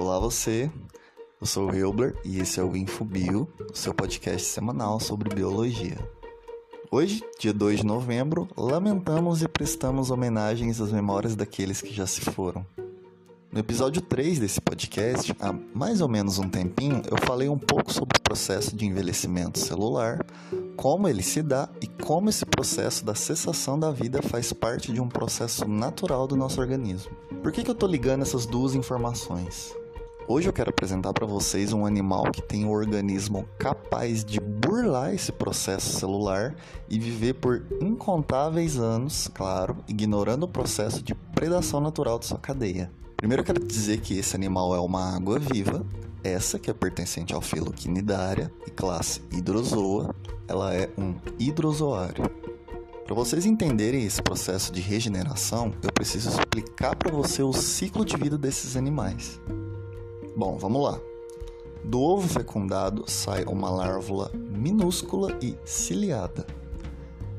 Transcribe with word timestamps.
Olá 0.00 0.18
você, 0.18 0.70
eu 1.38 1.46
sou 1.46 1.70
o 1.70 1.76
Hilbler 1.76 2.16
e 2.24 2.40
esse 2.40 2.58
é 2.58 2.62
o 2.64 2.74
InfoBio, 2.74 3.46
seu 3.74 3.92
podcast 3.92 4.48
semanal 4.48 4.98
sobre 4.98 5.28
biologia. 5.28 5.98
Hoje, 6.90 7.22
dia 7.38 7.52
2 7.52 7.80
de 7.80 7.86
novembro, 7.86 8.48
lamentamos 8.56 9.42
e 9.42 9.46
prestamos 9.46 10.10
homenagens 10.10 10.80
às 10.80 10.90
memórias 10.90 11.36
daqueles 11.36 11.82
que 11.82 11.92
já 11.92 12.06
se 12.06 12.22
foram. 12.22 12.64
No 13.52 13.60
episódio 13.60 14.00
3 14.00 14.38
desse 14.38 14.58
podcast, 14.58 15.36
há 15.38 15.52
mais 15.74 16.00
ou 16.00 16.08
menos 16.08 16.38
um 16.38 16.48
tempinho, 16.48 17.02
eu 17.10 17.18
falei 17.26 17.50
um 17.50 17.58
pouco 17.58 17.92
sobre 17.92 18.16
o 18.16 18.22
processo 18.22 18.74
de 18.74 18.86
envelhecimento 18.86 19.58
celular, 19.58 20.24
como 20.78 21.08
ele 21.08 21.22
se 21.22 21.42
dá 21.42 21.68
e 21.78 21.86
como 21.86 22.30
esse 22.30 22.46
processo 22.46 23.04
da 23.04 23.14
cessação 23.14 23.78
da 23.78 23.90
vida 23.90 24.22
faz 24.22 24.50
parte 24.50 24.94
de 24.94 25.00
um 25.00 25.08
processo 25.10 25.68
natural 25.68 26.26
do 26.26 26.36
nosso 26.36 26.58
organismo. 26.58 27.14
Por 27.42 27.52
que, 27.52 27.62
que 27.62 27.68
eu 27.68 27.74
estou 27.74 27.88
ligando 27.88 28.22
essas 28.22 28.46
duas 28.46 28.74
informações? 28.74 29.78
Hoje 30.32 30.48
eu 30.48 30.52
quero 30.52 30.70
apresentar 30.70 31.12
para 31.12 31.26
vocês 31.26 31.72
um 31.72 31.84
animal 31.84 32.30
que 32.30 32.40
tem 32.40 32.64
um 32.64 32.70
organismo 32.70 33.48
capaz 33.58 34.24
de 34.24 34.38
burlar 34.38 35.12
esse 35.12 35.32
processo 35.32 35.98
celular 35.98 36.54
e 36.88 37.00
viver 37.00 37.34
por 37.34 37.66
incontáveis 37.82 38.76
anos, 38.76 39.28
claro, 39.34 39.78
ignorando 39.88 40.44
o 40.44 40.48
processo 40.48 41.02
de 41.02 41.16
predação 41.16 41.80
natural 41.80 42.16
de 42.16 42.26
sua 42.26 42.38
cadeia. 42.38 42.92
Primeiro 43.16 43.40
eu 43.40 43.44
quero 43.44 43.66
dizer 43.66 44.02
que 44.02 44.20
esse 44.20 44.36
animal 44.36 44.72
é 44.72 44.78
uma 44.78 45.16
água 45.16 45.36
viva, 45.36 45.84
essa 46.22 46.60
que 46.60 46.70
é 46.70 46.72
pertencente 46.72 47.34
ao 47.34 47.40
filo 47.40 47.72
Quinidária 47.72 48.52
e 48.64 48.70
classe 48.70 49.20
Hidrozoa, 49.32 50.14
ela 50.46 50.72
é 50.72 50.88
um 50.96 51.16
hidrozoário. 51.40 52.22
Para 53.04 53.16
vocês 53.16 53.44
entenderem 53.44 54.04
esse 54.04 54.22
processo 54.22 54.72
de 54.72 54.80
regeneração, 54.80 55.74
eu 55.82 55.92
preciso 55.92 56.28
explicar 56.28 56.94
para 56.94 57.10
você 57.10 57.42
o 57.42 57.52
ciclo 57.52 58.04
de 58.04 58.16
vida 58.16 58.38
desses 58.38 58.76
animais. 58.76 59.40
Bom, 60.40 60.56
vamos 60.56 60.82
lá. 60.82 60.98
Do 61.84 62.00
ovo 62.00 62.26
fecundado 62.26 63.04
sai 63.06 63.44
uma 63.44 63.68
larva 63.68 64.30
minúscula 64.34 65.36
e 65.42 65.54
ciliada. 65.66 66.46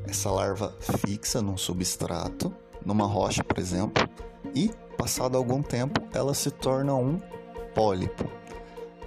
Essa 0.06 0.30
larva 0.30 0.76
fixa 0.80 1.42
num 1.42 1.58
substrato, 1.58 2.54
numa 2.86 3.08
rocha, 3.08 3.44
por 3.44 3.58
exemplo, 3.58 4.08
e 4.54 4.70
passado 5.00 5.36
algum 5.36 5.64
tempo, 5.64 6.00
ela 6.14 6.36
se 6.36 6.52
torna 6.52 6.94
um 6.94 7.20
pólipo. 7.74 8.26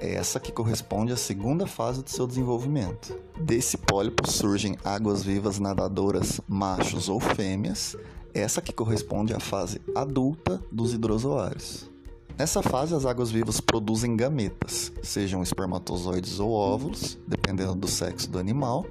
É 0.00 0.14
essa 0.14 0.40
que 0.40 0.50
corresponde 0.50 1.12
à 1.12 1.16
segunda 1.16 1.64
fase 1.64 2.02
do 2.02 2.10
seu 2.10 2.26
desenvolvimento. 2.26 3.16
Desse 3.38 3.78
pólipo 3.78 4.28
surgem 4.28 4.76
águas-vivas 4.82 5.60
nadadoras 5.60 6.40
machos 6.48 7.08
ou 7.08 7.20
fêmeas, 7.20 7.96
essa 8.34 8.60
que 8.60 8.72
corresponde 8.72 9.32
à 9.32 9.38
fase 9.38 9.80
adulta 9.94 10.60
dos 10.72 10.92
hidrozoários. 10.92 11.93
Nessa 12.36 12.62
fase, 12.62 12.92
as 12.96 13.06
águas-vivas 13.06 13.60
produzem 13.60 14.16
gametas, 14.16 14.92
sejam 15.04 15.40
espermatozoides 15.40 16.40
ou 16.40 16.50
óvulos, 16.50 17.16
dependendo 17.28 17.76
do 17.76 17.86
sexo 17.86 18.28
do 18.28 18.40
animal, 18.40 18.84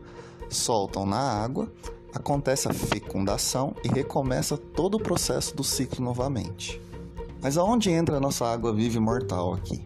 soltam 0.49 1.05
na 1.05 1.19
água, 1.19 1.69
acontece 2.13 2.69
a 2.69 2.73
fecundação 2.73 3.75
e 3.83 3.89
recomeça 3.89 4.55
todo 4.57 4.95
o 4.95 4.99
processo 4.99 5.53
do 5.53 5.63
ciclo 5.63 6.03
novamente. 6.05 6.81
Mas 7.41 7.57
aonde 7.57 7.91
entra 7.91 8.15
a 8.15 8.21
nossa 8.21 8.45
água 8.45 8.71
viva 8.71 8.95
e 8.95 9.01
mortal 9.01 9.53
aqui? 9.53 9.85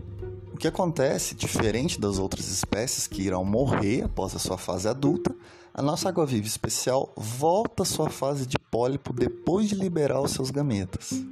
O 0.53 0.57
que 0.57 0.67
acontece, 0.67 1.33
diferente 1.33 1.99
das 1.99 2.19
outras 2.19 2.49
espécies 2.49 3.07
que 3.07 3.23
irão 3.23 3.43
morrer 3.43 4.03
após 4.03 4.35
a 4.35 4.39
sua 4.39 4.57
fase 4.59 4.87
adulta, 4.87 5.35
a 5.73 5.81
nossa 5.81 6.09
água 6.09 6.27
viva 6.27 6.45
especial 6.45 7.11
volta 7.17 7.81
à 7.81 7.85
sua 7.85 8.09
fase 8.09 8.45
de 8.45 8.59
pólipo 8.69 9.11
depois 9.13 9.67
de 9.67 9.73
liberar 9.73 10.21
os 10.21 10.31
seus 10.31 10.51
gametas. 10.51 11.23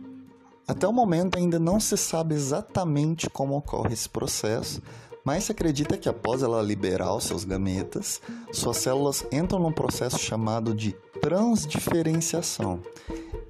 Até 0.68 0.88
o 0.88 0.94
momento 0.94 1.38
ainda 1.38 1.60
não 1.60 1.80
se 1.80 1.96
sabe 1.96 2.34
exatamente 2.34 3.30
como 3.30 3.56
ocorre 3.56 3.94
esse 3.94 4.10
processo, 4.10 4.82
mas 5.24 5.44
se 5.44 5.52
acredita 5.52 5.98
que 5.98 6.10
após 6.10 6.42
ela 6.42 6.62
liberar 6.62 7.14
os 7.14 7.24
seus 7.24 7.44
gametas, 7.44 8.20
suas 8.52 8.78
células 8.78 9.26
entram 9.32 9.60
num 9.60 9.72
processo 9.72 10.18
chamado 10.18 10.74
de 10.74 10.92
transdiferenciação, 11.22 12.80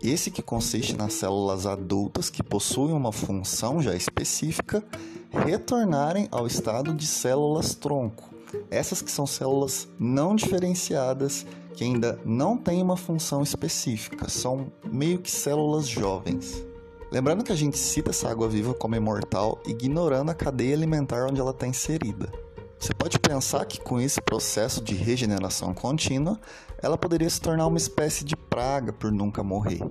esse 0.01 0.29
que 0.29 0.41
consiste 0.41 0.95
nas 0.95 1.13
células 1.13 1.66
adultas 1.66 2.29
que 2.29 2.44
possuem 2.44 2.94
uma 2.94 3.13
função 3.13 3.81
já 3.81 3.95
específica 3.95 4.84
retornarem 5.31 6.28
ao 6.31 6.45
estado 6.45 6.94
de 6.94 7.07
células 7.07 7.75
tronco. 7.75 8.29
Essas 8.69 9.01
que 9.01 9.11
são 9.11 9.25
células 9.25 9.88
não 9.97 10.35
diferenciadas 10.35 11.45
que 11.73 11.84
ainda 11.84 12.19
não 12.25 12.57
têm 12.57 12.81
uma 12.81 12.95
função 12.95 13.41
específica, 13.41 14.29
são 14.29 14.72
meio 14.85 15.19
que 15.19 15.31
células 15.31 15.88
jovens. 15.88 16.63
Lembrando 17.11 17.43
que 17.43 17.51
a 17.51 17.55
gente 17.55 17.77
cita 17.77 18.09
essa 18.09 18.29
água 18.29 18.49
viva 18.49 18.73
como 18.73 18.95
imortal, 18.95 19.61
ignorando 19.66 20.31
a 20.31 20.35
cadeia 20.35 20.75
alimentar 20.75 21.27
onde 21.27 21.39
ela 21.39 21.51
está 21.51 21.67
inserida. 21.67 22.31
Você 22.79 22.93
pode 22.93 23.17
pensar 23.19 23.66
que 23.66 23.79
com 23.79 23.99
esse 23.99 24.21
processo 24.21 24.83
de 24.83 24.95
regeneração 24.95 25.73
contínua, 25.73 26.39
ela 26.81 26.97
poderia 26.97 27.29
se 27.29 27.39
tornar 27.39 27.67
uma 27.67 27.77
espécie 27.77 28.25
de 28.25 28.35
praga 28.35 28.91
por 28.91 29.11
nunca 29.11 29.43
morrer. 29.43 29.81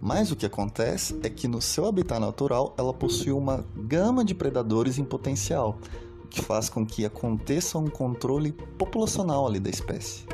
Mas 0.00 0.32
o 0.32 0.36
que 0.36 0.46
acontece 0.46 1.18
é 1.22 1.30
que 1.30 1.46
no 1.46 1.60
seu 1.60 1.86
habitat 1.86 2.18
natural 2.18 2.74
ela 2.76 2.92
possui 2.92 3.32
uma 3.32 3.64
gama 3.76 4.24
de 4.24 4.34
predadores 4.34 4.98
em 4.98 5.04
potencial, 5.04 5.78
o 6.24 6.26
que 6.26 6.42
faz 6.42 6.68
com 6.68 6.84
que 6.84 7.04
aconteça 7.04 7.78
um 7.78 7.88
controle 7.88 8.52
populacional 8.52 9.46
ali 9.46 9.60
da 9.60 9.70
espécie. 9.70 10.24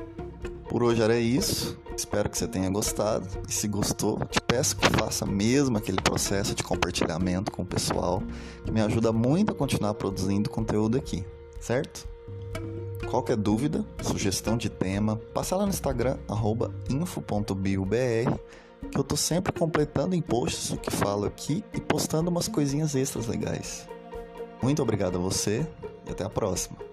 Por 0.69 0.83
hoje 0.83 1.03
era 1.03 1.19
isso. 1.19 1.79
Espero 1.97 2.29
que 2.29 2.39
você 2.39 2.47
tenha 2.47 2.71
gostado. 2.71 3.27
E 3.49 3.53
se 3.53 3.67
gostou, 3.67 4.19
te 4.27 4.41
peço 4.41 4.77
que 4.77 4.89
faça 4.91 5.27
mesmo 5.27 5.79
aquele 5.79 6.01
processo 6.01 6.55
de 6.55 6.63
compartilhamento 6.63 7.51
com 7.51 7.63
o 7.63 7.67
pessoal, 7.67 8.23
que 8.65 8.71
me 8.71 8.81
ajuda 8.81 9.13
muito 9.13 9.53
a 9.53 9.55
continuar 9.55 9.95
produzindo 9.95 10.49
conteúdo 10.49 10.97
aqui 10.97 11.25
certo? 11.61 12.09
Qualquer 13.11 13.37
dúvida, 13.37 13.85
sugestão 14.03 14.57
de 14.57 14.69
tema, 14.69 15.17
passa 15.33 15.57
lá 15.57 15.65
no 15.65 15.71
Instagram, 15.71 16.19
info.biobr, 16.91 18.39
que 18.91 18.99
eu 18.99 19.05
tô 19.05 19.17
sempre 19.17 19.53
completando 19.53 20.15
em 20.15 20.21
posts 20.21 20.71
o 20.71 20.77
que 20.77 20.91
falo 20.91 21.27
aqui 21.27 21.65
e 21.73 21.81
postando 21.81 22.31
umas 22.31 22.49
coisinhas 22.49 22.95
extras 22.95 23.27
legais. 23.27 23.89
Muito 24.63 24.83
obrigado 24.83 25.17
a 25.17 25.21
você 25.21 25.67
e 26.07 26.11
até 26.11 26.25
a 26.25 26.31
próxima. 26.31 26.88